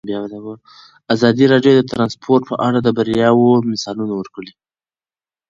[1.15, 4.51] ازادي راډیو د ترانسپورټ په اړه د بریاوو مثالونه ورکړي.